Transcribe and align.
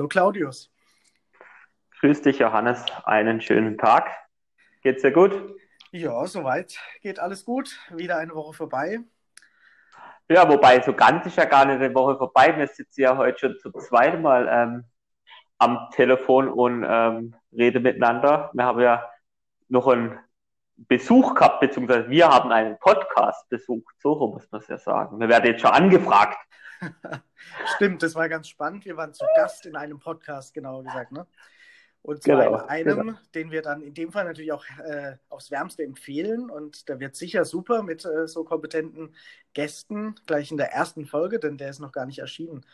Hallo 0.00 0.08
Claudius. 0.08 0.72
Grüß 2.00 2.22
dich, 2.22 2.38
Johannes. 2.38 2.86
Einen 3.04 3.42
schönen 3.42 3.76
Tag. 3.76 4.08
Geht's 4.80 5.02
dir 5.02 5.12
gut? 5.12 5.58
Ja, 5.90 6.26
soweit 6.26 6.78
geht 7.02 7.18
alles 7.18 7.44
gut. 7.44 7.78
Wieder 7.90 8.16
eine 8.16 8.34
Woche 8.34 8.54
vorbei. 8.54 9.00
Ja, 10.30 10.48
wobei 10.48 10.80
so 10.80 10.94
ganz 10.94 11.26
ist 11.26 11.36
ja 11.36 11.44
gar 11.44 11.66
nicht 11.66 11.82
eine 11.82 11.94
Woche 11.94 12.16
vorbei. 12.16 12.56
Wir 12.56 12.66
sitzen 12.66 13.02
ja 13.02 13.18
heute 13.18 13.40
schon 13.40 13.58
zum 13.58 13.78
zweiten 13.78 14.22
Mal 14.22 14.48
ähm, 14.50 14.84
am 15.58 15.90
Telefon 15.90 16.48
und 16.48 16.82
ähm, 16.88 17.36
reden 17.52 17.82
miteinander. 17.82 18.50
Wir 18.54 18.64
haben 18.64 18.80
ja 18.80 19.06
noch 19.68 19.86
einen 19.86 20.18
Besuch 20.88 21.34
gehabt, 21.34 21.60
beziehungsweise 21.60 22.08
wir 22.08 22.28
haben 22.28 22.50
einen 22.50 22.78
Podcast 22.78 23.48
besucht. 23.48 23.94
So 23.98 24.12
rum 24.12 24.32
muss 24.32 24.50
man 24.50 24.60
es 24.60 24.68
ja 24.68 24.78
sagen. 24.78 25.20
Wir 25.20 25.28
werden 25.28 25.46
jetzt 25.46 25.60
schon 25.60 25.70
angefragt. 25.70 26.38
Stimmt, 27.76 28.02
das 28.02 28.14
war 28.14 28.28
ganz 28.28 28.48
spannend. 28.48 28.84
Wir 28.84 28.96
waren 28.96 29.12
zu 29.12 29.24
Gast 29.36 29.66
in 29.66 29.76
einem 29.76 29.98
Podcast, 29.98 30.54
genauer 30.54 30.84
gesagt, 30.84 31.12
ne? 31.12 31.26
Und 32.02 32.22
zwar 32.22 32.44
genau, 32.44 32.56
in 32.62 32.68
einem, 32.68 32.98
genau. 32.98 33.18
den 33.34 33.50
wir 33.50 33.60
dann 33.60 33.82
in 33.82 33.92
dem 33.92 34.10
Fall 34.10 34.24
natürlich 34.24 34.52
auch 34.52 34.64
äh, 34.82 35.16
aufs 35.28 35.50
Wärmste 35.50 35.82
empfehlen. 35.82 36.48
Und 36.48 36.88
der 36.88 36.98
wird 36.98 37.14
sicher 37.14 37.44
super 37.44 37.82
mit 37.82 38.06
äh, 38.06 38.26
so 38.26 38.42
kompetenten 38.44 39.14
Gästen 39.52 40.14
gleich 40.26 40.50
in 40.50 40.56
der 40.56 40.72
ersten 40.72 41.04
Folge, 41.04 41.38
denn 41.38 41.58
der 41.58 41.68
ist 41.68 41.78
noch 41.78 41.92
gar 41.92 42.06
nicht 42.06 42.20
erschienen. 42.20 42.64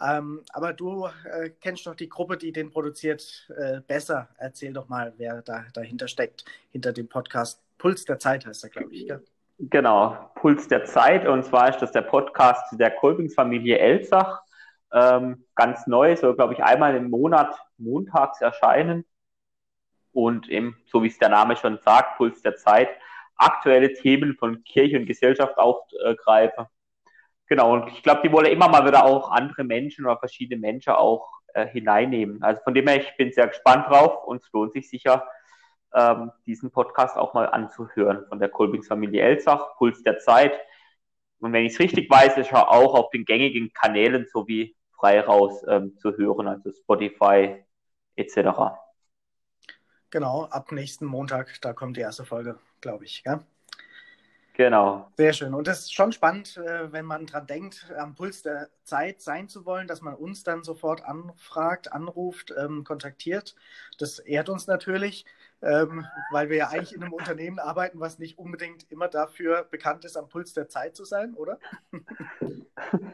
Ähm, 0.00 0.42
aber 0.52 0.72
du 0.72 1.06
äh, 1.06 1.50
kennst 1.60 1.86
doch 1.86 1.94
die 1.94 2.08
Gruppe, 2.08 2.36
die 2.36 2.52
den 2.52 2.70
produziert, 2.70 3.48
äh, 3.56 3.80
besser. 3.80 4.28
Erzähl 4.38 4.72
doch 4.72 4.88
mal, 4.88 5.12
wer 5.16 5.42
da 5.42 5.64
dahinter 5.74 6.08
steckt, 6.08 6.44
hinter 6.70 6.92
dem 6.92 7.08
Podcast. 7.08 7.62
Puls 7.78 8.04
der 8.04 8.18
Zeit 8.18 8.46
heißt 8.46 8.64
er, 8.64 8.70
glaube 8.70 8.94
ich. 8.94 9.06
Gell? 9.06 9.22
Genau, 9.58 10.30
Puls 10.36 10.66
der 10.68 10.84
Zeit. 10.84 11.26
Und 11.26 11.44
zwar 11.44 11.68
ist 11.68 11.80
das 11.80 11.92
der 11.92 12.02
Podcast 12.02 12.64
der 12.78 12.90
Kolbingsfamilie 12.90 13.78
Elsach. 13.78 14.42
Ähm, 14.92 15.44
ganz 15.54 15.86
neu, 15.86 16.16
so 16.16 16.34
glaube 16.34 16.54
ich 16.54 16.62
einmal 16.62 16.96
im 16.96 17.10
Monat 17.10 17.54
montags 17.78 18.40
erscheinen. 18.40 19.04
Und 20.12 20.48
eben, 20.48 20.76
so 20.86 21.02
wie 21.02 21.08
es 21.08 21.18
der 21.18 21.30
Name 21.30 21.56
schon 21.56 21.78
sagt, 21.78 22.18
Puls 22.18 22.42
der 22.42 22.56
Zeit, 22.56 22.90
aktuelle 23.36 23.92
Themen 23.94 24.36
von 24.36 24.62
Kirche 24.64 24.98
und 24.98 25.06
Gesellschaft 25.06 25.56
aufgreifen. 25.58 26.66
Genau, 27.52 27.74
und 27.74 27.88
ich 27.88 28.02
glaube, 28.02 28.22
die 28.24 28.32
wollen 28.32 28.50
immer 28.50 28.66
mal 28.66 28.86
wieder 28.86 29.04
auch 29.04 29.30
andere 29.30 29.62
Menschen 29.62 30.06
oder 30.06 30.16
verschiedene 30.16 30.58
Menschen 30.58 30.94
auch 30.94 31.28
äh, 31.52 31.66
hineinnehmen. 31.66 32.42
Also 32.42 32.62
von 32.62 32.72
dem 32.72 32.88
her, 32.88 32.98
ich 32.98 33.14
bin 33.18 33.30
sehr 33.30 33.46
gespannt 33.46 33.90
drauf 33.90 34.24
und 34.24 34.42
es 34.42 34.50
lohnt 34.54 34.72
sich 34.72 34.88
sicher, 34.88 35.28
ähm, 35.94 36.32
diesen 36.46 36.70
Podcast 36.70 37.14
auch 37.18 37.34
mal 37.34 37.44
anzuhören 37.44 38.24
von 38.26 38.38
der 38.38 38.48
Kolbingsfamilie 38.48 39.20
Elsach, 39.20 39.76
Puls 39.76 40.02
der 40.02 40.18
Zeit. 40.18 40.58
Und 41.40 41.52
wenn 41.52 41.66
ich 41.66 41.74
es 41.74 41.78
richtig 41.78 42.10
weiß, 42.10 42.38
ist 42.38 42.52
er 42.52 42.70
auch 42.70 42.94
auf 42.94 43.10
den 43.10 43.26
gängigen 43.26 43.70
Kanälen 43.74 44.26
sowie 44.32 44.74
frei 44.98 45.20
raus 45.20 45.62
ähm, 45.68 45.98
zu 45.98 46.16
hören, 46.16 46.48
also 46.48 46.72
Spotify 46.72 47.62
etc. 48.16 48.78
Genau, 50.08 50.44
ab 50.44 50.72
nächsten 50.72 51.04
Montag, 51.04 51.60
da 51.60 51.74
kommt 51.74 51.98
die 51.98 52.00
erste 52.00 52.24
Folge, 52.24 52.58
glaube 52.80 53.04
ich. 53.04 53.22
Ja? 53.26 53.44
Genau. 54.54 55.10
Sehr 55.16 55.32
schön. 55.32 55.54
Und 55.54 55.66
es 55.66 55.80
ist 55.80 55.94
schon 55.94 56.12
spannend, 56.12 56.58
äh, 56.58 56.92
wenn 56.92 57.06
man 57.06 57.24
dran 57.24 57.46
denkt, 57.46 57.90
am 57.96 58.14
Puls 58.14 58.42
der 58.42 58.68
Zeit 58.84 59.22
sein 59.22 59.48
zu 59.48 59.64
wollen, 59.64 59.86
dass 59.86 60.02
man 60.02 60.14
uns 60.14 60.44
dann 60.44 60.62
sofort 60.62 61.04
anfragt, 61.04 61.90
anruft, 61.92 62.52
ähm, 62.58 62.84
kontaktiert. 62.84 63.54
Das 63.98 64.18
ehrt 64.18 64.50
uns 64.50 64.66
natürlich, 64.66 65.24
ähm, 65.62 66.06
weil 66.32 66.50
wir 66.50 66.58
ja 66.58 66.68
eigentlich 66.68 66.94
in 66.94 67.02
einem 67.02 67.14
Unternehmen 67.14 67.58
arbeiten, 67.58 67.98
was 67.98 68.18
nicht 68.18 68.38
unbedingt 68.38 68.90
immer 68.90 69.08
dafür 69.08 69.64
bekannt 69.70 70.04
ist, 70.04 70.18
am 70.18 70.28
Puls 70.28 70.52
der 70.52 70.68
Zeit 70.68 70.96
zu 70.96 71.04
sein, 71.04 71.34
oder? 71.34 71.58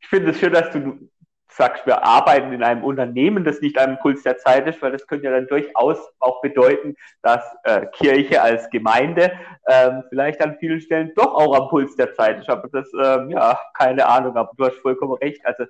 Ich 0.00 0.08
finde 0.08 0.30
es 0.30 0.38
schön, 0.38 0.52
dass 0.52 0.70
du 0.72 1.10
sagst, 1.50 1.86
wir 1.86 2.04
arbeiten 2.04 2.52
in 2.52 2.62
einem 2.62 2.84
Unternehmen, 2.84 3.44
das 3.44 3.60
nicht 3.60 3.78
am 3.78 3.98
Puls 3.98 4.22
der 4.22 4.38
Zeit 4.38 4.66
ist, 4.66 4.80
weil 4.82 4.92
das 4.92 5.06
könnte 5.06 5.26
ja 5.26 5.32
dann 5.32 5.46
durchaus 5.46 5.98
auch 6.18 6.40
bedeuten, 6.40 6.94
dass 7.22 7.42
äh, 7.64 7.86
Kirche 7.86 8.42
als 8.42 8.68
Gemeinde 8.70 9.32
ähm, 9.66 10.04
vielleicht 10.08 10.42
an 10.42 10.56
vielen 10.58 10.80
Stellen 10.80 11.12
doch 11.16 11.34
auch 11.34 11.54
am 11.56 11.68
Puls 11.68 11.96
der 11.96 12.14
Zeit 12.14 12.40
ist. 12.40 12.50
Aber 12.50 12.68
das, 12.68 12.90
ähm, 13.02 13.30
ja, 13.30 13.58
keine 13.74 14.06
Ahnung, 14.06 14.36
aber 14.36 14.52
du 14.56 14.66
hast 14.66 14.76
vollkommen 14.78 15.14
recht. 15.14 15.44
Also 15.44 15.64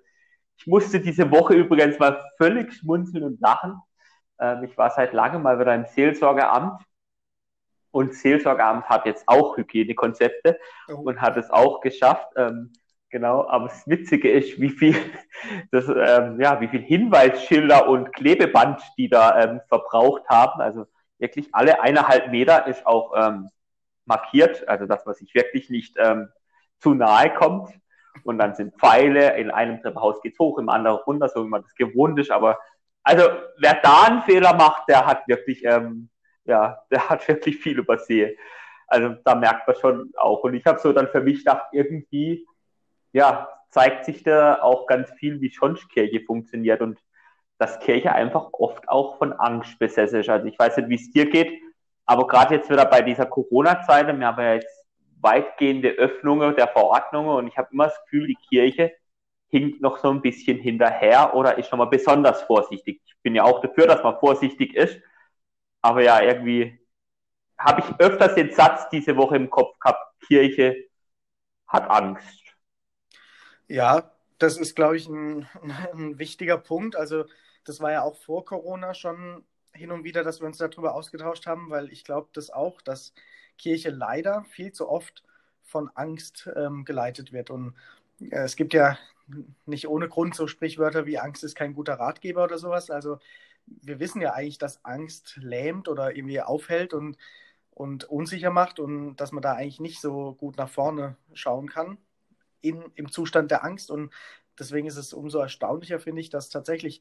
ich 0.56 0.66
musste 0.66 1.00
diese 1.00 1.30
Woche 1.30 1.54
übrigens 1.54 1.98
mal 1.98 2.20
völlig 2.36 2.72
schmunzeln 2.72 3.24
und 3.24 3.40
lachen. 3.40 3.80
Ähm, 4.40 4.64
ich 4.64 4.76
war 4.76 4.90
seit 4.90 5.12
langem 5.12 5.42
mal 5.42 5.58
wieder 5.58 5.74
im 5.74 5.86
Seelsorgeamt 5.86 6.82
und 7.90 8.14
Seelsorgeamt 8.14 8.88
hat 8.88 9.06
jetzt 9.06 9.24
auch 9.26 9.56
Hygienekonzepte 9.56 10.58
oh. 10.88 10.94
und 10.96 11.20
hat 11.20 11.36
es 11.36 11.50
auch 11.50 11.80
geschafft, 11.80 12.28
ähm, 12.36 12.72
Genau, 13.10 13.48
aber 13.48 13.68
das 13.68 13.88
Witzige 13.88 14.30
ist, 14.30 14.60
wie 14.60 14.68
viel, 14.68 14.94
das, 15.70 15.88
ähm, 15.88 16.40
ja, 16.40 16.60
wie 16.60 16.68
viel 16.68 16.82
Hinweisschilder 16.82 17.88
und 17.88 18.12
Klebeband 18.12 18.82
die 18.98 19.08
da 19.08 19.42
ähm, 19.42 19.60
verbraucht 19.68 20.28
haben. 20.28 20.60
Also 20.60 20.86
wirklich 21.18 21.48
alle 21.52 21.80
eineinhalb 21.80 22.30
Meter 22.30 22.66
ist 22.66 22.86
auch 22.86 23.14
ähm, 23.16 23.48
markiert, 24.04 24.68
also 24.68 24.86
das, 24.86 25.06
was 25.06 25.18
sich 25.18 25.34
wirklich 25.34 25.70
nicht 25.70 25.96
ähm, 25.98 26.28
zu 26.80 26.94
nahe 26.94 27.32
kommt. 27.32 27.70
Und 28.24 28.38
dann 28.38 28.54
sind 28.54 28.74
Pfeile, 28.78 29.36
in 29.38 29.50
einem 29.50 29.80
Treppenhaus 29.80 30.20
geht's 30.20 30.38
hoch, 30.38 30.58
im 30.58 30.68
anderen 30.68 30.98
runter, 30.98 31.28
so 31.28 31.44
wie 31.44 31.48
man 31.48 31.62
das 31.62 31.74
gewohnt 31.74 32.18
ist. 32.18 32.30
Aber 32.30 32.58
also 33.02 33.22
wer 33.58 33.74
da 33.82 34.02
einen 34.02 34.22
Fehler 34.22 34.54
macht, 34.54 34.88
der 34.88 35.06
hat 35.06 35.26
wirklich, 35.28 35.64
ähm, 35.64 36.10
ja, 36.44 36.82
der 36.90 37.08
hat 37.08 37.26
wirklich 37.28 37.56
viel 37.58 37.78
übersehen. 37.78 38.36
Also 38.86 39.16
da 39.24 39.34
merkt 39.34 39.66
man 39.66 39.76
schon 39.76 40.12
auch. 40.18 40.42
Und 40.44 40.54
ich 40.54 40.66
habe 40.66 40.78
so 40.78 40.92
dann 40.92 41.08
für 41.08 41.20
mich 41.22 41.38
gedacht, 41.38 41.68
irgendwie 41.72 42.46
ja, 43.12 43.48
zeigt 43.70 44.04
sich 44.04 44.22
da 44.22 44.60
auch 44.62 44.86
ganz 44.86 45.10
viel, 45.12 45.40
wie 45.40 45.50
Schonschkirche 45.50 46.20
funktioniert 46.24 46.80
und 46.80 46.98
dass 47.58 47.80
Kirche 47.80 48.12
einfach 48.12 48.48
oft 48.52 48.88
auch 48.88 49.18
von 49.18 49.32
Angst 49.32 49.78
besessen 49.78 50.20
ist. 50.20 50.28
Also 50.28 50.46
ich 50.46 50.58
weiß 50.58 50.76
nicht, 50.76 50.88
wie 50.88 50.94
es 50.94 51.10
dir 51.10 51.28
geht, 51.28 51.60
aber 52.06 52.26
gerade 52.26 52.54
jetzt 52.54 52.70
wieder 52.70 52.86
bei 52.86 53.02
dieser 53.02 53.26
Corona-Zeit, 53.26 54.06
wir 54.06 54.26
haben 54.26 54.42
ja 54.42 54.54
jetzt 54.54 54.86
weitgehende 55.20 55.90
Öffnungen 55.90 56.54
der 56.54 56.68
Verordnungen 56.68 57.36
und 57.36 57.48
ich 57.48 57.58
habe 57.58 57.68
immer 57.72 57.86
das 57.86 58.00
Gefühl, 58.04 58.28
die 58.28 58.38
Kirche 58.48 58.92
hinkt 59.48 59.80
noch 59.80 59.98
so 59.98 60.10
ein 60.10 60.22
bisschen 60.22 60.58
hinterher 60.58 61.34
oder 61.34 61.58
ist 61.58 61.72
nochmal 61.72 61.88
besonders 61.88 62.42
vorsichtig. 62.42 63.00
Ich 63.04 63.14
bin 63.22 63.34
ja 63.34 63.44
auch 63.44 63.60
dafür, 63.60 63.86
dass 63.86 64.02
man 64.02 64.18
vorsichtig 64.18 64.74
ist, 64.74 65.00
aber 65.82 66.02
ja, 66.02 66.22
irgendwie 66.22 66.78
habe 67.58 67.80
ich 67.80 68.00
öfters 68.00 68.34
den 68.34 68.52
Satz 68.52 68.88
diese 68.90 69.16
Woche 69.16 69.36
im 69.36 69.50
Kopf 69.50 69.78
gehabt, 69.80 70.20
Kirche 70.26 70.76
hat 71.66 71.90
Angst. 71.90 72.47
Ja, 73.68 74.10
das 74.38 74.56
ist, 74.56 74.74
glaube 74.76 74.96
ich, 74.96 75.08
ein, 75.08 75.46
ein, 75.92 76.18
wichtiger 76.18 76.58
Punkt. 76.58 76.96
Also 76.96 77.24
das 77.64 77.80
war 77.80 77.92
ja 77.92 78.02
auch 78.02 78.16
vor 78.16 78.44
Corona 78.44 78.94
schon 78.94 79.44
hin 79.72 79.90
und 79.92 80.04
wieder, 80.04 80.24
dass 80.24 80.40
wir 80.40 80.46
uns 80.46 80.58
darüber 80.58 80.94
ausgetauscht 80.94 81.46
haben, 81.46 81.70
weil 81.70 81.90
ich 81.92 82.04
glaube 82.04 82.28
das 82.32 82.50
auch, 82.50 82.80
dass 82.82 83.12
Kirche 83.58 83.90
leider 83.90 84.44
viel 84.44 84.72
zu 84.72 84.88
oft 84.88 85.22
von 85.62 85.90
Angst 85.94 86.50
ähm, 86.56 86.84
geleitet 86.84 87.32
wird. 87.32 87.50
Und 87.50 87.74
äh, 88.20 88.38
es 88.44 88.56
gibt 88.56 88.74
ja 88.74 88.98
nicht 89.66 89.88
ohne 89.88 90.08
Grund 90.08 90.34
so 90.34 90.46
Sprichwörter 90.46 91.04
wie 91.06 91.18
Angst 91.18 91.44
ist 91.44 91.54
kein 91.54 91.74
guter 91.74 91.94
Ratgeber 91.94 92.44
oder 92.44 92.58
sowas. 92.58 92.90
Also 92.90 93.18
wir 93.66 94.00
wissen 94.00 94.22
ja 94.22 94.32
eigentlich, 94.32 94.58
dass 94.58 94.84
Angst 94.84 95.36
lähmt 95.36 95.88
oder 95.88 96.16
irgendwie 96.16 96.40
aufhält 96.40 96.94
und, 96.94 97.18
und 97.72 98.04
unsicher 98.04 98.50
macht 98.50 98.80
und 98.80 99.16
dass 99.16 99.32
man 99.32 99.42
da 99.42 99.52
eigentlich 99.54 99.80
nicht 99.80 100.00
so 100.00 100.34
gut 100.34 100.56
nach 100.56 100.70
vorne 100.70 101.16
schauen 101.34 101.68
kann 101.68 101.98
in, 102.60 102.82
im 102.94 103.10
Zustand 103.10 103.50
der 103.50 103.64
Angst. 103.64 103.90
Und 103.90 104.12
deswegen 104.58 104.86
ist 104.86 104.96
es 104.96 105.12
umso 105.12 105.38
erstaunlicher, 105.38 106.00
finde 106.00 106.20
ich, 106.20 106.30
dass 106.30 106.50
tatsächlich, 106.50 107.00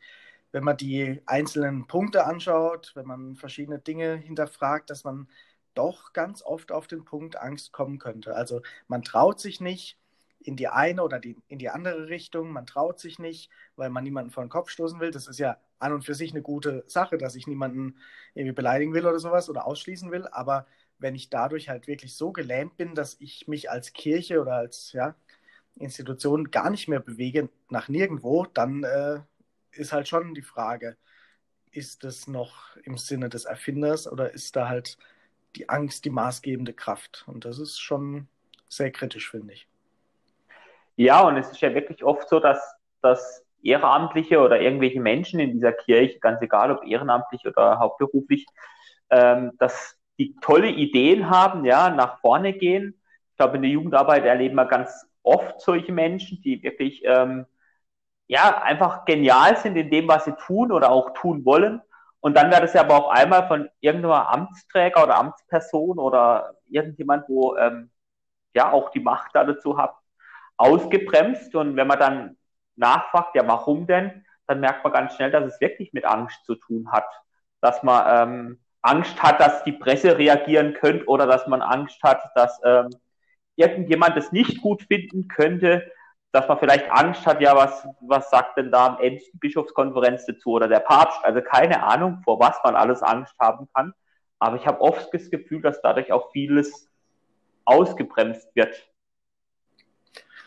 wenn 0.51 0.63
man 0.63 0.78
die 0.78 1.22
einzelnen 1.25 1.88
Punkte 1.88 2.25
anschaut, 2.25 2.91
wenn 2.95 3.06
man 3.06 3.35
verschiedene 3.35 3.79
Dinge 3.79 4.16
hinterfragt, 4.16 4.90
dass 4.90 5.03
man 5.03 5.28
doch 5.73 6.14
ganz 6.14 6.41
oft 6.41 6.72
auf 6.72 6.87
den 6.87 7.05
Punkt 7.05 7.37
Angst 7.40 7.72
kommen 7.72 7.99
könnte. 7.99 8.35
Also 8.35 8.61
man 8.87 9.03
traut 9.03 9.40
sich 9.40 9.61
nicht 9.61 9.99
in 10.40 10.55
die 10.55 10.67
eine 10.67 11.03
oder 11.03 11.20
die, 11.20 11.35
in 11.47 11.59
die 11.59 11.70
andere 11.70 12.08
Richtung, 12.08 12.52
man 12.52 12.66
traut 12.66 12.99
sich 12.99 13.20
nicht, 13.20 13.52
weil 13.76 13.90
man 13.90 14.03
niemanden 14.03 14.32
vor 14.32 14.43
den 14.43 14.49
Kopf 14.49 14.70
stoßen 14.70 14.99
will. 14.99 15.11
Das 15.11 15.28
ist 15.28 15.40
ja 15.40 15.58
an 15.79 15.93
und 15.93 16.03
für 16.03 16.16
sich 16.16 16.32
eine 16.32 16.41
gute 16.41 16.84
Sache, 16.87 17.17
dass 17.17 17.35
ich 17.35 17.47
niemanden 17.47 17.97
irgendwie 18.34 18.53
beleidigen 18.53 18.93
will 18.93 19.05
oder 19.05 19.20
sowas 19.20 19.49
oder 19.49 19.67
ausschließen 19.67 20.11
will. 20.11 20.28
Aber 20.28 20.66
wenn 20.99 21.16
ich 21.16 21.29
dadurch 21.29 21.70
halt 21.70 21.87
wirklich 21.87 22.16
so 22.16 22.32
gelähmt 22.32 22.78
bin, 22.78 22.96
dass 22.96 23.17
ich 23.20 23.47
mich 23.47 23.70
als 23.70 23.93
Kirche 23.93 24.41
oder 24.41 24.53
als 24.53 24.93
ja, 24.93 25.16
Institution 25.79 26.52
gar 26.52 26.70
nicht 26.70 26.88
mehr 26.88 27.00
bewege 27.00 27.50
nach 27.70 27.88
nirgendwo, 27.88 28.46
dann 28.53 28.84
äh, 28.84 29.20
ist 29.72 29.94
halt 29.94 30.08
schon 30.08 30.34
die 30.34 30.41
Frage, 30.41 30.97
ist 31.72 32.03
das 32.03 32.28
noch 32.28 32.76
im 32.84 32.97
Sinne 32.97 33.29
des 33.29 33.46
Erfinders 33.46 34.12
oder 34.12 34.34
ist 34.34 34.56
da 34.56 34.68
halt 34.68 34.97
die 35.56 35.70
Angst 35.70 36.06
die 36.06 36.09
maßgebende 36.09 36.74
Kraft? 36.74 37.24
Und 37.28 37.46
das 37.46 37.59
ist 37.59 37.79
schon 37.79 38.28
sehr 38.68 38.91
kritisch, 38.91 39.29
finde 39.29 39.53
ich. 39.53 39.68
Ja, 40.96 41.22
und 41.22 41.38
es 41.38 41.52
ist 41.52 41.62
ja 41.62 41.74
wirklich 41.74 42.03
oft 42.03 42.28
so, 42.28 42.40
dass, 42.40 42.59
dass 43.02 43.46
Ehrenamtliche 43.62 44.40
oder 44.40 44.59
irgendwelche 44.59 45.00
Menschen 45.00 45.40
in 45.40 45.52
dieser 45.52 45.73
Kirche, 45.73 46.20
ganz 46.20 46.41
egal 46.41 46.72
ob 46.72 46.84
ehrenamtlich 46.85 47.46
oder 47.46 47.80
hauptberuflich, 47.80 48.46
ähm, 49.09 49.52
dass 49.59 49.96
die 50.18 50.35
tolle 50.41 50.70
Ideen 50.70 51.30
haben, 51.30 51.66
ja, 51.66 51.90
nach 51.90 52.20
vorne 52.20 52.53
gehen. 52.53 53.00
Ich 53.32 53.38
glaube, 53.38 53.58
in 53.58 53.62
der 53.62 53.72
Jugendarbeit 53.72 54.26
erleben 54.26 54.56
wir 54.56 54.66
ganz 54.66 55.07
oft 55.28 55.62
solche 55.62 55.91
Menschen, 55.91 56.41
die 56.41 56.64
wirklich 56.64 57.03
ähm, 57.06 57.46
ja, 58.28 58.62
einfach 58.62 59.06
genial 59.06 59.58
sind 59.58 59.76
in 59.78 59.90
dem, 59.90 60.08
was 60.08 60.26
sie 60.26 60.35
tun 60.35 60.72
oder 60.72 60.91
auch 60.91 61.12
tun 61.14 61.46
wollen. 61.46 61.82
Und 62.20 62.35
dann 62.35 62.52
wird 62.52 62.64
es 62.64 62.74
ja 62.74 62.82
aber 62.82 62.96
auf 62.97 63.09
einmal 63.09 63.47
von 63.47 63.70
irgendeinem 63.79 64.14
Amtsträger 64.14 65.03
oder 65.03 65.18
Amtsperson 65.18 65.97
oder 65.97 66.56
irgendjemand, 66.70 67.29
wo 67.29 67.56
ähm, 67.56 67.90
ja 68.53 68.72
auch 68.72 68.90
die 68.91 69.00
Macht 69.00 69.34
da 69.34 69.44
dazu 69.44 69.78
hat, 69.78 69.96
ausgebremst. 70.58 71.56
Und 71.56 71.76
wenn 71.76 71.88
man 71.88 72.00
dann 72.00 72.38
nachfragt, 72.76 73.35
ja, 73.35 73.47
warum 73.47 73.88
denn, 73.88 74.26
dann 74.47 74.59
merkt 74.59 74.84
man 74.84 74.94
ganz 74.94 75.16
schnell, 75.16 75.32
dass 75.32 75.46
es 75.46 75.62
wirklich 75.62 75.94
mit 75.94 76.06
Angst 76.06 76.44
zu 76.46 76.56
tun 76.56 76.91
hat. 76.91 77.08
Dass 77.62 77.84
man 77.84 78.30
ähm, 78.30 78.59
Angst 78.82 79.22
hat, 79.22 79.40
dass 79.40 79.64
die 79.64 79.73
Presse 79.73 80.18
reagieren 80.18 80.73
könnte 80.73 81.06
oder 81.06 81.28
dass 81.28 81.47
man 81.47 81.62
Angst 81.62 82.02
hat, 82.03 82.22
dass 82.35 82.59
ähm, 82.64 82.90
irgendjemand 83.58 84.16
es 84.16 84.32
nicht 84.32 84.62
gut 84.62 84.84
finden 84.84 85.28
könnte, 85.28 85.92
dass 86.32 86.48
man 86.48 86.59
vielleicht 86.59 86.90
Angst 86.92 87.26
hat, 87.26 87.42
ja, 87.42 87.56
was, 87.56 87.88
was 88.02 88.30
sagt 88.30 88.58
denn 88.58 88.72
da 88.72 88.88
am 88.88 89.00
Ende 89.02 89.22
die 89.34 89.38
Bischofskonferenz 89.38 90.26
dazu 90.26 90.52
oder 90.52 90.68
der 90.68 90.80
Papst? 90.80 91.20
Also 91.24 91.42
keine 91.42 91.84
Ahnung, 91.84 92.22
vor 92.24 92.40
was 92.40 92.58
man 92.64 92.76
alles 92.76 93.02
Angst 93.02 93.34
haben 93.40 93.68
kann. 93.74 93.94
Aber 94.40 94.56
ich 94.56 94.68
habe 94.68 94.82
oft 94.82 95.14
das 95.14 95.30
Gefühl, 95.30 95.62
dass 95.62 95.82
dadurch 95.82 96.12
auch 96.12 96.32
vieles 96.32 96.90
ausgebremst 97.66 98.56
wird. 98.56 98.88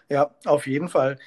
Ja, 0.08 0.34
auf 0.44 0.66
jeden 0.66 0.88
Fall. 0.88 1.18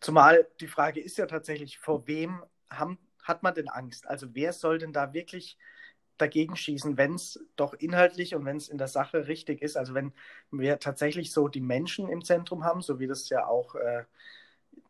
Zumal 0.00 0.46
die 0.60 0.68
Frage 0.68 1.00
ist 1.00 1.18
ja 1.18 1.26
tatsächlich, 1.26 1.78
vor 1.78 2.06
wem 2.06 2.42
haben, 2.70 2.98
hat 3.22 3.42
man 3.42 3.54
denn 3.54 3.68
Angst? 3.68 4.06
Also 4.08 4.28
wer 4.32 4.52
soll 4.52 4.78
denn 4.78 4.92
da 4.92 5.12
wirklich 5.12 5.58
dagegen 6.18 6.56
schießen, 6.56 6.96
wenn 6.96 7.14
es 7.14 7.44
doch 7.56 7.74
inhaltlich 7.74 8.34
und 8.34 8.44
wenn 8.44 8.56
es 8.56 8.68
in 8.68 8.78
der 8.78 8.88
Sache 8.88 9.28
richtig 9.28 9.62
ist. 9.62 9.76
Also 9.76 9.94
wenn 9.94 10.12
wir 10.50 10.78
tatsächlich 10.78 11.32
so 11.32 11.48
die 11.48 11.60
Menschen 11.60 12.08
im 12.08 12.24
Zentrum 12.24 12.64
haben, 12.64 12.82
so 12.82 12.98
wie 12.98 13.06
das 13.06 13.28
ja 13.28 13.46
auch 13.46 13.74
äh, 13.76 14.04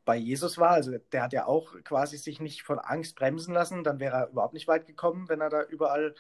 bei 0.04 0.16
Jesus 0.16 0.58
war. 0.58 0.70
Also 0.70 0.96
der 1.12 1.22
hat 1.22 1.32
ja 1.32 1.46
auch 1.46 1.74
quasi 1.84 2.16
sich 2.16 2.40
nicht 2.40 2.62
von 2.62 2.78
Angst 2.78 3.16
bremsen 3.16 3.52
lassen, 3.54 3.84
dann 3.84 4.00
wäre 4.00 4.16
er 4.16 4.28
überhaupt 4.30 4.54
nicht 4.54 4.66
weit 4.66 4.86
gekommen, 4.86 5.28
wenn 5.28 5.40
er 5.40 5.50
da 5.50 5.62
überall 5.62 6.14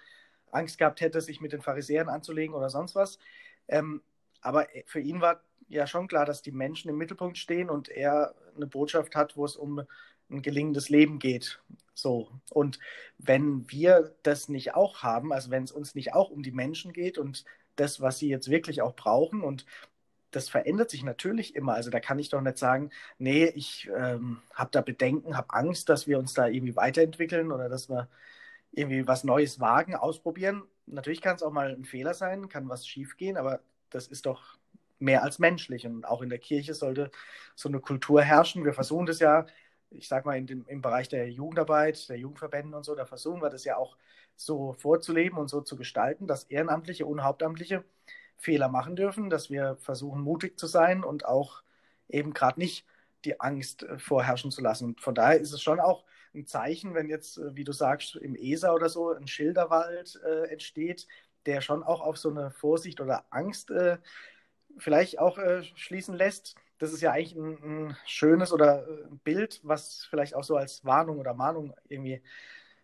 Angst 0.50 0.78
gehabt 0.78 1.00
hätte, 1.00 1.20
sich 1.20 1.40
mit 1.40 1.52
den 1.52 1.62
Pharisäern 1.62 2.08
anzulegen 2.08 2.54
oder 2.54 2.70
sonst 2.70 2.94
was. 2.94 3.18
Ähm, 3.66 4.02
aber 4.40 4.66
für 4.86 5.00
ihn 5.00 5.20
war 5.20 5.40
ja 5.68 5.86
schon 5.86 6.08
klar, 6.08 6.24
dass 6.24 6.42
die 6.42 6.52
Menschen 6.52 6.90
im 6.90 6.98
Mittelpunkt 6.98 7.38
stehen 7.38 7.70
und 7.70 7.88
er 7.88 8.34
eine 8.56 8.66
Botschaft 8.66 9.16
hat, 9.16 9.36
wo 9.36 9.44
es 9.44 9.56
um 9.56 9.82
ein 10.30 10.42
gelingendes 10.42 10.88
Leben 10.88 11.18
geht. 11.18 11.60
So. 11.94 12.30
Und 12.50 12.78
wenn 13.18 13.70
wir 13.70 14.14
das 14.22 14.48
nicht 14.48 14.74
auch 14.74 15.02
haben, 15.02 15.32
also 15.32 15.50
wenn 15.50 15.64
es 15.64 15.72
uns 15.72 15.94
nicht 15.94 16.14
auch 16.14 16.30
um 16.30 16.42
die 16.42 16.52
Menschen 16.52 16.92
geht 16.92 17.18
und 17.18 17.44
das, 17.76 18.00
was 18.00 18.18
sie 18.18 18.28
jetzt 18.28 18.50
wirklich 18.50 18.82
auch 18.82 18.94
brauchen 18.94 19.42
und 19.42 19.66
das 20.30 20.48
verändert 20.48 20.90
sich 20.90 21.02
natürlich 21.04 21.56
immer. 21.56 21.74
Also 21.74 21.90
da 21.90 22.00
kann 22.00 22.18
ich 22.18 22.28
doch 22.28 22.40
nicht 22.40 22.58
sagen, 22.58 22.90
nee, 23.18 23.46
ich 23.46 23.88
ähm, 23.96 24.38
habe 24.54 24.70
da 24.72 24.82
Bedenken, 24.82 25.36
habe 25.36 25.54
Angst, 25.54 25.88
dass 25.88 26.06
wir 26.06 26.18
uns 26.18 26.34
da 26.34 26.46
irgendwie 26.46 26.76
weiterentwickeln 26.76 27.50
oder 27.50 27.68
dass 27.68 27.88
wir 27.88 28.08
irgendwie 28.72 29.06
was 29.06 29.24
Neues 29.24 29.60
wagen, 29.60 29.94
ausprobieren. 29.94 30.62
Natürlich 30.86 31.22
kann 31.22 31.36
es 31.36 31.42
auch 31.42 31.52
mal 31.52 31.74
ein 31.74 31.84
Fehler 31.84 32.14
sein, 32.14 32.48
kann 32.48 32.68
was 32.68 32.86
schiefgehen, 32.86 33.36
aber 33.36 33.60
das 33.90 34.06
ist 34.06 34.26
doch 34.26 34.58
mehr 34.98 35.22
als 35.22 35.38
menschlich. 35.38 35.86
Und 35.86 36.04
auch 36.04 36.22
in 36.22 36.28
der 36.28 36.38
Kirche 36.38 36.74
sollte 36.74 37.10
so 37.54 37.68
eine 37.68 37.80
Kultur 37.80 38.22
herrschen. 38.22 38.64
Wir 38.64 38.74
versuchen 38.74 39.06
das 39.06 39.20
ja 39.20 39.46
ich 39.90 40.08
sag 40.08 40.24
mal, 40.26 40.36
in 40.36 40.46
dem, 40.46 40.64
im 40.66 40.82
Bereich 40.82 41.08
der 41.08 41.30
Jugendarbeit, 41.30 42.08
der 42.08 42.18
Jugendverbände 42.18 42.76
und 42.76 42.84
so, 42.84 42.94
da 42.94 43.06
versuchen 43.06 43.42
wir 43.42 43.50
das 43.50 43.64
ja 43.64 43.76
auch 43.76 43.96
so 44.36 44.74
vorzuleben 44.74 45.38
und 45.38 45.48
so 45.48 45.60
zu 45.60 45.76
gestalten, 45.76 46.26
dass 46.26 46.44
Ehrenamtliche 46.44 47.06
und 47.06 47.24
Hauptamtliche 47.24 47.84
Fehler 48.36 48.68
machen 48.68 48.96
dürfen, 48.96 49.30
dass 49.30 49.50
wir 49.50 49.76
versuchen, 49.80 50.20
mutig 50.22 50.58
zu 50.58 50.66
sein 50.66 51.02
und 51.04 51.24
auch 51.24 51.62
eben 52.08 52.32
gerade 52.32 52.60
nicht 52.60 52.86
die 53.24 53.40
Angst 53.40 53.82
äh, 53.82 53.98
vorherrschen 53.98 54.50
zu 54.50 54.62
lassen. 54.62 54.96
Von 54.98 55.14
daher 55.14 55.40
ist 55.40 55.52
es 55.52 55.62
schon 55.62 55.80
auch 55.80 56.04
ein 56.34 56.46
Zeichen, 56.46 56.94
wenn 56.94 57.08
jetzt, 57.08 57.38
äh, 57.38 57.56
wie 57.56 57.64
du 57.64 57.72
sagst, 57.72 58.16
im 58.16 58.36
ESA 58.36 58.72
oder 58.72 58.88
so 58.88 59.12
ein 59.12 59.26
Schilderwald 59.26 60.20
äh, 60.24 60.44
entsteht, 60.50 61.06
der 61.46 61.60
schon 61.60 61.82
auch 61.82 62.00
auf 62.00 62.16
so 62.16 62.30
eine 62.30 62.50
Vorsicht 62.50 63.00
oder 63.00 63.24
Angst 63.30 63.70
äh, 63.70 63.98
vielleicht 64.78 65.18
auch 65.18 65.38
äh, 65.38 65.62
schließen 65.74 66.14
lässt 66.14 66.56
das 66.78 66.92
ist 66.92 67.00
ja 67.00 67.12
eigentlich 67.12 67.34
ein, 67.34 67.58
ein 67.62 67.96
schönes 68.06 68.52
oder 68.52 68.86
äh, 68.86 69.04
ein 69.10 69.18
Bild, 69.18 69.60
was 69.62 70.06
vielleicht 70.08 70.34
auch 70.34 70.44
so 70.44 70.56
als 70.56 70.84
Warnung 70.84 71.18
oder 71.18 71.34
Mahnung 71.34 71.74
irgendwie 71.88 72.22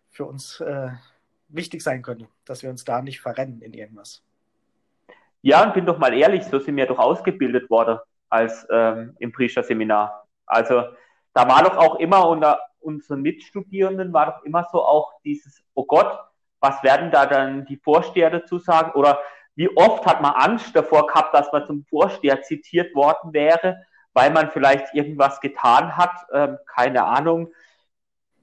für 0.09 0.25
uns 0.25 0.59
äh, 0.61 0.89
wichtig 1.47 1.81
sein 1.81 2.01
könnte, 2.01 2.27
dass 2.45 2.63
wir 2.63 2.69
uns 2.69 2.83
da 2.83 3.01
nicht 3.01 3.21
verrennen 3.21 3.61
in 3.61 3.73
irgendwas. 3.73 4.23
Ja, 5.41 5.63
und 5.63 5.73
bin 5.73 5.85
doch 5.85 5.97
mal 5.97 6.13
ehrlich, 6.13 6.43
so 6.43 6.59
sind 6.59 6.75
wir 6.75 6.87
doch 6.87 6.99
ausgebildet 6.99 7.69
worden 7.69 7.99
als 8.29 8.65
ähm, 8.69 9.15
im 9.19 9.31
Priesterseminar. 9.31 10.27
Also 10.45 10.83
da 11.33 11.47
war 11.47 11.63
doch 11.63 11.77
auch 11.77 11.95
immer 11.95 12.27
unter 12.27 12.59
unseren 12.79 13.21
Mitstudierenden 13.21 14.13
war 14.13 14.27
doch 14.27 14.43
immer 14.43 14.67
so 14.71 14.83
auch 14.83 15.13
dieses, 15.23 15.63
oh 15.73 15.85
Gott, 15.85 16.19
was 16.59 16.83
werden 16.83 17.09
da 17.11 17.25
dann 17.25 17.65
die 17.65 17.77
Vorsteher 17.77 18.29
dazu 18.29 18.59
sagen? 18.59 18.91
Oder 18.91 19.19
wie 19.55 19.75
oft 19.75 20.05
hat 20.05 20.21
man 20.21 20.33
Angst 20.33 20.75
davor 20.75 21.07
gehabt, 21.07 21.33
dass 21.33 21.51
man 21.51 21.65
zum 21.65 21.85
Vorsteher 21.89 22.41
zitiert 22.41 22.93
worden 22.93 23.33
wäre, 23.33 23.85
weil 24.13 24.31
man 24.31 24.51
vielleicht 24.51 24.93
irgendwas 24.93 25.39
getan 25.41 25.95
hat, 25.97 26.25
ähm, 26.33 26.57
keine 26.73 27.05
Ahnung, 27.05 27.49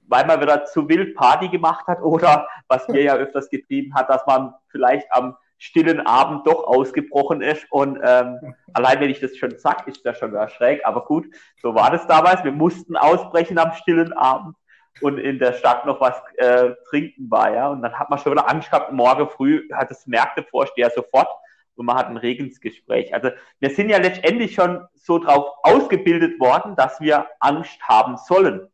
weil 0.07 0.25
man 0.25 0.41
wieder 0.41 0.65
zu 0.65 0.89
wild 0.89 1.15
Party 1.15 1.49
gemacht 1.49 1.87
hat 1.87 2.01
oder 2.01 2.47
was 2.67 2.87
mir 2.87 3.03
ja 3.03 3.15
öfters 3.15 3.49
getrieben 3.49 3.93
hat, 3.95 4.09
dass 4.09 4.25
man 4.25 4.53
vielleicht 4.69 5.11
am 5.11 5.35
stillen 5.57 6.05
Abend 6.05 6.45
doch 6.45 6.65
ausgebrochen 6.65 7.41
ist 7.41 7.65
und 7.71 7.99
ähm, 8.03 8.55
allein 8.73 8.99
wenn 8.99 9.09
ich 9.09 9.19
das 9.19 9.37
schon 9.37 9.57
sag, 9.57 9.87
ist 9.87 10.05
das 10.05 10.17
schon 10.17 10.35
schräg, 10.49 10.85
aber 10.85 11.05
gut, 11.05 11.27
so 11.61 11.73
war 11.73 11.91
das 11.91 12.05
damals. 12.07 12.43
Wir 12.43 12.51
mussten 12.51 12.97
ausbrechen 12.97 13.57
am 13.57 13.73
stillen 13.73 14.13
Abend 14.13 14.55
und 15.01 15.17
in 15.17 15.39
der 15.39 15.53
Stadt 15.53 15.85
noch 15.85 15.99
was 15.99 16.21
äh, 16.37 16.71
trinken 16.89 17.29
war, 17.29 17.53
ja. 17.53 17.69
Und 17.69 17.81
dann 17.81 17.97
hat 17.97 18.09
man 18.09 18.19
schon 18.19 18.31
wieder 18.31 18.49
Angst 18.49 18.69
gehabt, 18.69 18.91
morgen 18.91 19.29
früh 19.29 19.67
hat 19.73 19.91
das 19.91 20.07
Märktevorsteher 20.07 20.91
sofort 20.91 21.27
und 21.75 21.85
man 21.85 21.97
hat 21.97 22.07
ein 22.07 22.17
Regensgespräch. 22.17 23.13
Also 23.13 23.31
wir 23.59 23.69
sind 23.69 23.89
ja 23.89 23.97
letztendlich 23.97 24.53
schon 24.53 24.85
so 24.93 25.19
drauf 25.19 25.55
ausgebildet 25.63 26.39
worden, 26.39 26.75
dass 26.75 26.99
wir 27.01 27.27
Angst 27.39 27.81
haben 27.83 28.17
sollen 28.17 28.67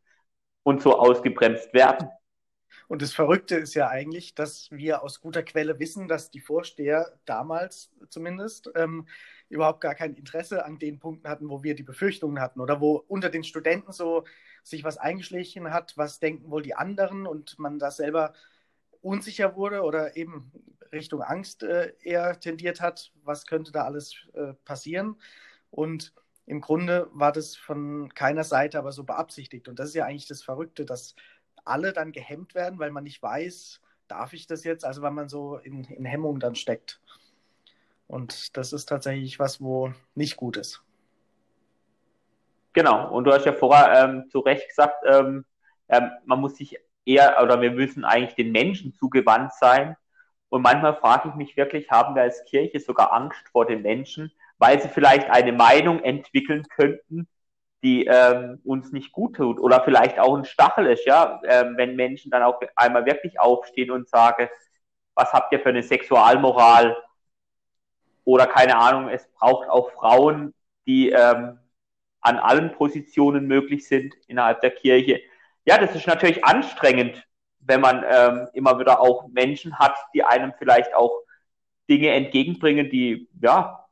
und 0.62 0.82
so 0.82 0.98
ausgebremst 0.98 1.72
werden. 1.72 2.08
Und 2.88 3.02
das 3.02 3.12
Verrückte 3.12 3.56
ist 3.56 3.74
ja 3.74 3.88
eigentlich, 3.88 4.34
dass 4.34 4.68
wir 4.72 5.02
aus 5.02 5.20
guter 5.20 5.44
Quelle 5.44 5.78
wissen, 5.78 6.08
dass 6.08 6.30
die 6.30 6.40
Vorsteher 6.40 7.18
damals 7.24 7.92
zumindest 8.08 8.70
ähm, 8.74 9.06
überhaupt 9.48 9.80
gar 9.80 9.94
kein 9.94 10.14
Interesse 10.14 10.64
an 10.64 10.78
den 10.78 10.98
Punkten 10.98 11.28
hatten, 11.28 11.48
wo 11.48 11.62
wir 11.62 11.74
die 11.74 11.84
Befürchtungen 11.84 12.40
hatten 12.40 12.60
oder 12.60 12.80
wo 12.80 12.96
unter 13.06 13.30
den 13.30 13.44
Studenten 13.44 13.92
so 13.92 14.24
sich 14.62 14.84
was 14.84 14.98
eingeschlichen 14.98 15.72
hat, 15.72 15.96
was 15.96 16.18
denken 16.18 16.50
wohl 16.50 16.62
die 16.62 16.74
anderen 16.74 17.26
und 17.26 17.58
man 17.58 17.78
da 17.78 17.90
selber 17.90 18.32
unsicher 19.02 19.56
wurde 19.56 19.82
oder 19.82 20.16
eben 20.16 20.52
Richtung 20.92 21.22
Angst 21.22 21.62
äh, 21.62 21.94
eher 22.02 22.38
tendiert 22.40 22.80
hat, 22.80 23.12
was 23.24 23.46
könnte 23.46 23.72
da 23.72 23.84
alles 23.84 24.14
äh, 24.34 24.54
passieren. 24.64 25.16
Und 25.70 26.12
im 26.46 26.60
Grunde 26.60 27.08
war 27.12 27.32
das 27.32 27.56
von 27.56 28.12
keiner 28.14 28.44
Seite 28.44 28.78
aber 28.78 28.92
so 28.92 29.04
beabsichtigt. 29.04 29.68
Und 29.68 29.78
das 29.78 29.90
ist 29.90 29.94
ja 29.94 30.04
eigentlich 30.04 30.26
das 30.26 30.42
Verrückte, 30.42 30.84
dass 30.84 31.14
alle 31.64 31.92
dann 31.92 32.12
gehemmt 32.12 32.54
werden, 32.54 32.78
weil 32.78 32.90
man 32.90 33.04
nicht 33.04 33.22
weiß, 33.22 33.80
darf 34.08 34.32
ich 34.32 34.46
das 34.46 34.64
jetzt, 34.64 34.84
also 34.84 35.02
weil 35.02 35.12
man 35.12 35.28
so 35.28 35.58
in, 35.58 35.84
in 35.84 36.04
Hemmung 36.04 36.40
dann 36.40 36.56
steckt. 36.56 37.00
Und 38.08 38.56
das 38.56 38.72
ist 38.72 38.86
tatsächlich 38.86 39.38
was, 39.38 39.60
wo 39.60 39.92
nicht 40.16 40.36
gut 40.36 40.56
ist. 40.56 40.82
Genau, 42.72 43.10
und 43.10 43.24
du 43.24 43.32
hast 43.32 43.46
ja 43.46 43.52
vorher 43.52 44.04
ähm, 44.04 44.28
zu 44.30 44.40
Recht 44.40 44.68
gesagt, 44.68 45.04
ähm, 45.06 45.44
ähm, 45.88 46.10
man 46.24 46.40
muss 46.40 46.56
sich 46.56 46.78
eher 47.04 47.42
oder 47.42 47.60
wir 47.60 47.72
müssen 47.72 48.04
eigentlich 48.04 48.36
den 48.36 48.52
Menschen 48.52 48.94
zugewandt 48.94 49.52
sein. 49.54 49.96
Und 50.48 50.62
manchmal 50.62 50.94
frage 50.96 51.28
ich 51.30 51.34
mich 51.34 51.56
wirklich, 51.56 51.90
haben 51.90 52.14
wir 52.14 52.22
als 52.22 52.44
Kirche 52.44 52.80
sogar 52.80 53.12
Angst 53.12 53.48
vor 53.52 53.66
den 53.66 53.82
Menschen, 53.82 54.32
weil 54.58 54.80
sie 54.80 54.88
vielleicht 54.88 55.30
eine 55.30 55.52
Meinung 55.52 56.02
entwickeln 56.02 56.64
könnten, 56.68 57.28
die 57.82 58.06
ähm, 58.06 58.60
uns 58.64 58.92
nicht 58.92 59.12
gut 59.12 59.36
tut 59.36 59.58
oder 59.60 59.82
vielleicht 59.84 60.18
auch 60.18 60.36
ein 60.36 60.44
Stachel 60.44 60.86
ist, 60.86 61.06
ja, 61.06 61.40
ähm, 61.44 61.76
wenn 61.76 61.96
Menschen 61.96 62.30
dann 62.30 62.42
auch 62.42 62.60
einmal 62.76 63.06
wirklich 63.06 63.40
aufstehen 63.40 63.90
und 63.90 64.08
sagen, 64.08 64.48
was 65.14 65.32
habt 65.32 65.52
ihr 65.52 65.60
für 65.60 65.70
eine 65.70 65.82
Sexualmoral 65.82 66.96
oder 68.24 68.46
keine 68.46 68.76
Ahnung, 68.76 69.08
es 69.08 69.26
braucht 69.38 69.68
auch 69.68 69.90
Frauen, 69.92 70.54
die 70.86 71.10
ähm, 71.10 71.58
an 72.20 72.38
allen 72.38 72.72
Positionen 72.72 73.46
möglich 73.46 73.86
sind 73.86 74.14
innerhalb 74.26 74.60
der 74.60 74.70
Kirche. 74.70 75.20
Ja, 75.64 75.78
das 75.78 75.94
ist 75.94 76.06
natürlich 76.06 76.44
anstrengend, 76.44 77.26
wenn 77.60 77.80
man 77.80 78.04
ähm, 78.08 78.48
immer 78.52 78.78
wieder 78.78 79.00
auch 79.00 79.28
Menschen 79.28 79.78
hat, 79.78 79.94
die 80.14 80.24
einem 80.24 80.52
vielleicht 80.58 80.94
auch 80.94 81.22
Dinge 81.88 82.10
entgegenbringen, 82.10 82.90
die 82.90 83.28
ja 83.40 83.86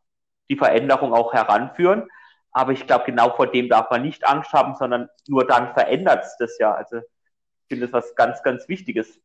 die 0.50 0.56
Veränderung 0.56 1.12
auch 1.12 1.32
heranführen. 1.32 2.08
Aber 2.52 2.72
ich 2.72 2.86
glaube, 2.86 3.04
genau 3.04 3.30
vor 3.36 3.46
dem 3.46 3.68
darf 3.68 3.90
man 3.90 4.02
nicht 4.02 4.26
Angst 4.26 4.52
haben, 4.52 4.74
sondern 4.76 5.08
nur 5.26 5.46
dann 5.46 5.74
verändert 5.74 6.24
es 6.24 6.36
das 6.38 6.58
ja. 6.58 6.72
Also 6.72 6.98
ich 6.98 7.68
finde 7.68 7.86
das 7.88 7.92
was 7.92 8.14
ganz, 8.14 8.42
ganz 8.42 8.68
Wichtiges. 8.68 9.20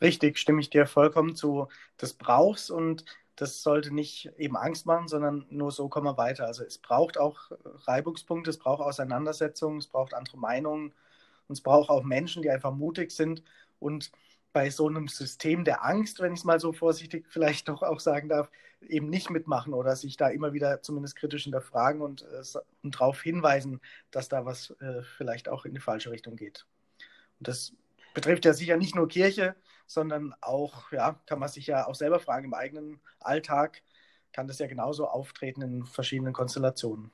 Richtig, 0.00 0.38
stimme 0.38 0.60
ich 0.60 0.70
dir 0.70 0.86
vollkommen 0.86 1.34
zu. 1.34 1.68
Das 1.96 2.12
brauchst 2.12 2.70
und 2.70 3.04
das 3.36 3.62
sollte 3.62 3.92
nicht 3.92 4.30
eben 4.38 4.56
Angst 4.56 4.86
machen, 4.86 5.08
sondern 5.08 5.46
nur 5.50 5.70
so 5.72 5.88
kommen 5.88 6.06
wir 6.06 6.16
weiter. 6.16 6.46
Also 6.46 6.64
es 6.64 6.78
braucht 6.78 7.18
auch 7.18 7.50
Reibungspunkte, 7.86 8.50
es 8.50 8.58
braucht 8.58 8.80
Auseinandersetzungen, 8.80 9.78
es 9.78 9.88
braucht 9.88 10.14
andere 10.14 10.38
Meinungen 10.38 10.92
und 11.48 11.52
es 11.52 11.60
braucht 11.60 11.90
auch 11.90 12.04
Menschen, 12.04 12.42
die 12.42 12.50
einfach 12.50 12.72
mutig 12.72 13.10
sind 13.10 13.42
und 13.80 14.12
bei 14.52 14.70
so 14.70 14.86
einem 14.86 15.08
System 15.08 15.64
der 15.64 15.84
Angst, 15.84 16.20
wenn 16.20 16.32
ich 16.32 16.40
es 16.40 16.44
mal 16.44 16.60
so 16.60 16.72
vorsichtig 16.72 17.26
vielleicht 17.28 17.68
doch 17.68 17.82
auch 17.82 18.00
sagen 18.00 18.28
darf, 18.28 18.48
eben 18.80 19.10
nicht 19.10 19.30
mitmachen 19.30 19.74
oder 19.74 19.96
sich 19.96 20.16
da 20.16 20.28
immer 20.28 20.52
wieder 20.52 20.80
zumindest 20.82 21.16
kritisch 21.16 21.44
hinterfragen 21.44 22.00
und, 22.02 22.22
äh, 22.22 22.58
und 22.82 22.94
darauf 22.94 23.20
hinweisen, 23.20 23.80
dass 24.10 24.28
da 24.28 24.44
was 24.44 24.70
äh, 24.80 25.02
vielleicht 25.16 25.48
auch 25.48 25.64
in 25.64 25.74
die 25.74 25.80
falsche 25.80 26.10
Richtung 26.10 26.36
geht. 26.36 26.66
Und 27.40 27.48
das 27.48 27.72
betrifft 28.14 28.44
ja 28.44 28.54
sicher 28.54 28.76
nicht 28.76 28.94
nur 28.94 29.08
Kirche, 29.08 29.56
sondern 29.86 30.34
auch, 30.40 30.90
ja, 30.92 31.20
kann 31.26 31.38
man 31.38 31.48
sich 31.48 31.66
ja 31.66 31.86
auch 31.86 31.94
selber 31.94 32.18
fragen, 32.20 32.46
im 32.46 32.54
eigenen 32.54 33.00
Alltag 33.20 33.82
kann 34.32 34.48
das 34.48 34.58
ja 34.58 34.66
genauso 34.66 35.06
auftreten 35.06 35.62
in 35.62 35.84
verschiedenen 35.84 36.32
Konstellationen. 36.32 37.10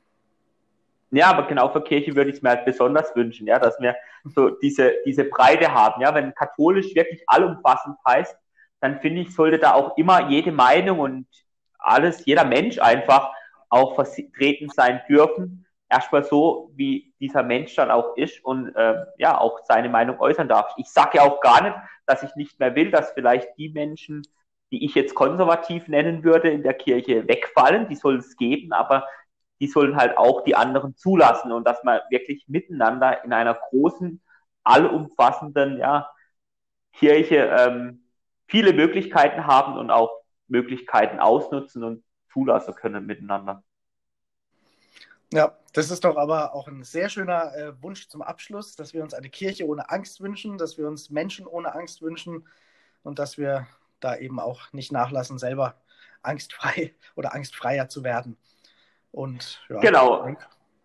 Ja, 1.11 1.27
aber 1.27 1.49
genau 1.49 1.69
für 1.71 1.83
Kirche 1.83 2.15
würde 2.15 2.31
ich 2.31 2.37
es 2.37 2.43
mir 2.43 2.51
halt 2.51 2.65
besonders 2.65 3.15
wünschen, 3.17 3.47
ja, 3.47 3.59
dass 3.59 3.81
wir 3.81 3.97
so 4.25 4.51
diese, 4.51 4.95
diese 5.05 5.25
Breite 5.25 5.73
haben. 5.75 6.01
Ja, 6.01 6.15
wenn 6.15 6.35
katholisch 6.35 6.95
wirklich 6.95 7.23
allumfassend 7.27 7.97
heißt, 8.07 8.37
dann 8.81 9.01
finde 9.01 9.23
ich, 9.23 9.35
sollte 9.35 9.59
da 9.59 9.75
auch 9.75 9.97
immer 9.97 10.31
jede 10.31 10.53
Meinung 10.53 11.01
und 11.01 11.27
alles, 11.79 12.25
jeder 12.27 12.45
Mensch 12.45 12.79
einfach 12.79 13.33
auch 13.69 13.97
vertreten 13.97 14.71
sein 14.71 15.01
dürfen. 15.09 15.67
Erstmal 15.91 16.25
so, 16.25 16.71
wie 16.77 17.13
dieser 17.21 17.43
Mensch 17.43 17.75
dann 17.75 17.91
auch 17.91 18.17
ist 18.17 18.45
und 18.45 18.75
äh, 18.77 19.05
ja, 19.19 19.39
auch 19.39 19.59
seine 19.65 19.89
Meinung 19.89 20.21
äußern 20.21 20.49
darf. 20.49 20.73
Ich 20.77 20.89
sage 20.89 21.19
ja 21.19 21.25
auch 21.25 21.41
gar 21.41 21.63
nicht, 21.63 21.77
dass 22.07 22.23
ich 22.23 22.35
nicht 22.37 22.59
mehr 22.61 22.75
will, 22.77 22.91
dass 22.91 23.11
vielleicht 23.13 23.49
die 23.59 23.71
Menschen, 23.71 24.23
die 24.71 24.85
ich 24.85 24.95
jetzt 24.95 25.15
konservativ 25.15 25.89
nennen 25.89 26.23
würde, 26.23 26.49
in 26.51 26.63
der 26.63 26.75
Kirche 26.75 27.27
wegfallen. 27.27 27.89
Die 27.89 27.97
soll 27.97 28.19
es 28.19 28.37
geben, 28.37 28.73
aber 28.73 29.05
die 29.61 29.67
sollen 29.67 29.97
halt 29.97 30.17
auch 30.17 30.43
die 30.45 30.57
anderen 30.57 30.97
zulassen 30.97 31.53
und 31.53 31.67
dass 31.67 31.83
man 31.85 32.01
wirklich 32.09 32.45
miteinander 32.49 33.25
in 33.25 33.33
einer 33.33 33.55
großen, 33.55 34.21
allumfassenden 34.65 35.79
ja, 35.79 36.09
Kirche 36.93 37.55
ähm, 37.59 38.05
viele 38.47 38.73
Möglichkeiten 38.73 39.47
haben 39.47 39.77
und 39.77 39.91
auch 39.91 40.11
Möglichkeiten 40.49 41.19
ausnutzen 41.19 41.85
und 41.85 42.05
zulassen 42.33 42.75
können 42.75 43.07
miteinander. 43.07 43.63
Ja, 45.33 45.57
das 45.73 45.91
ist 45.91 46.05
doch 46.05 46.17
aber 46.17 46.55
auch 46.55 46.67
ein 46.67 46.83
sehr 46.83 47.09
schöner 47.09 47.55
äh, 47.55 47.83
Wunsch 47.83 48.09
zum 48.09 48.21
Abschluss, 48.21 48.75
dass 48.75 48.95
wir 48.95 49.03
uns 49.03 49.15
eine 49.15 49.31
Kirche 49.31 49.67
ohne 49.67 49.89
Angst 49.89 50.21
wünschen, 50.21 50.59
dass 50.59 50.77
wir 50.77 50.89
uns 50.89 51.11
Menschen 51.11 51.47
ohne 51.47 51.75
Angst 51.75 52.03
wünschen 52.03 52.47
und 53.05 53.19
dass 53.21 53.39
wir 53.39 53.67
da 54.01 54.17
eben 54.17 54.41
auch 54.41 54.73
nicht 54.73 54.91
nachlassen, 54.91 55.39
selber 55.39 55.77
angstfrei 56.23 56.95
oder 57.15 57.35
angstfreier 57.35 57.89
zu 57.89 58.03
werden. 58.03 58.37
Und, 59.13 59.61
ja, 59.69 59.79
genau. 59.79 60.37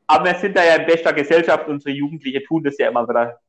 Aber 0.07 0.25
wir 0.25 0.35
sind 0.35 0.55
da 0.55 0.63
ja 0.63 0.75
in 0.75 0.85
bester 0.85 1.13
Gesellschaft. 1.13 1.67
Unsere 1.67 1.95
Jugendlichen 1.95 2.43
tun 2.45 2.63
das 2.63 2.77
ja 2.77 2.89
immer 2.89 3.07
wieder. 3.07 3.39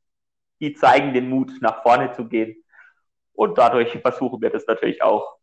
Die 0.60 0.72
zeigen 0.72 1.12
den 1.12 1.28
Mut, 1.28 1.52
nach 1.60 1.82
vorne 1.82 2.12
zu 2.12 2.26
gehen. 2.26 2.64
Und 3.34 3.58
dadurch 3.58 3.92
versuchen 4.00 4.40
wir 4.40 4.48
das 4.48 4.66
natürlich 4.66 5.02
auch. 5.02 5.36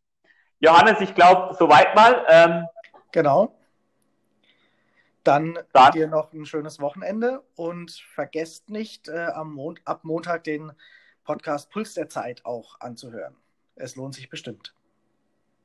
Johannes, 0.60 1.01
ich 1.01 1.13
glaube, 1.13 1.53
soweit 1.53 1.93
mal. 1.95 2.25
Ähm, 2.27 2.67
genau. 3.12 3.55
Dann, 5.24 5.58
dann 5.72 5.92
dir 5.92 6.08
noch 6.08 6.34
ein 6.34 6.46
schönes 6.46 6.80
Wochenende 6.82 7.42
und 7.56 7.92
vergesst 7.92 8.70
nicht, 8.70 9.08
äh, 9.08 9.27
am 9.34 9.53
Mon 9.53 9.80
ab 9.86 10.03
Montag 10.03 10.44
den 10.44 10.72
Podcast 11.24 11.72
Puls 11.72 11.94
der 11.94 12.10
Zeit 12.10 12.46
auch 12.46 12.80
anzuhören. 12.82 13.36
Es 13.75 13.96
lohnt 13.96 14.15
sich 14.15 14.30
bestimmt. 14.30 14.75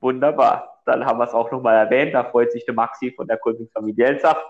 Wunderbar. 0.00 0.80
Dann 0.86 1.04
haben 1.04 1.18
wir 1.18 1.24
es 1.24 1.34
auch 1.34 1.50
nochmal 1.50 1.76
erwähnt. 1.76 2.14
Da 2.14 2.24
freut 2.24 2.52
sich 2.52 2.64
der 2.64 2.74
Maxi 2.74 3.12
von 3.14 3.26
der 3.26 3.38
Kultusfamilie 3.38 4.06
Elsach. 4.06 4.42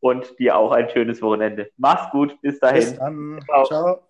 Und 0.00 0.38
dir 0.38 0.56
auch 0.56 0.72
ein 0.72 0.88
schönes 0.88 1.20
Wochenende. 1.20 1.70
Mach's 1.76 2.10
gut. 2.10 2.40
Bis 2.40 2.58
dahin. 2.58 2.80
Bis 2.80 2.96
dann. 2.96 3.40
Ciao. 3.44 3.64
Ciao. 3.64 4.09